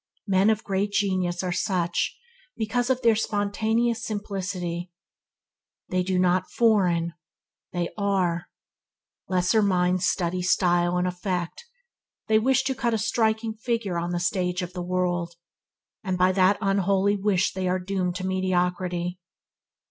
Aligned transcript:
Men 0.25 0.49
of 0.49 0.63
great 0.63 0.91
genius 0.91 1.43
are 1.43 1.51
such 1.51 2.17
because 2.57 2.89
of 2.89 3.03
their 3.03 3.15
spontaneous 3.15 4.03
simplicity. 4.03 4.89
They 5.89 6.01
do 6.01 6.17
not 6.17 6.49
foreign; 6.49 7.13
they 7.71 7.89
are. 7.99 8.47
Lesser 9.27 9.61
minds 9.61 10.07
study 10.07 10.41
style 10.41 10.97
and 10.97 11.07
effect. 11.07 11.65
They 12.25 12.39
wish 12.39 12.63
to 12.63 12.73
cut 12.73 12.95
a 12.95 12.97
striking 12.97 13.53
figure 13.53 13.99
on 13.99 14.09
the 14.09 14.19
stage 14.19 14.63
of 14.63 14.73
the 14.73 14.81
world, 14.81 15.35
and 16.03 16.17
by 16.17 16.31
that 16.31 16.57
unholy 16.61 17.15
wish 17.15 17.53
they 17.53 17.67
are 17.67 17.77
doomed 17.77 18.15
to 18.15 18.25
mediocrity. 18.25 19.19